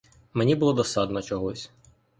Мені 0.33 0.55
було 0.55 0.73
досадно 0.73 1.21
чогось. 1.21 1.71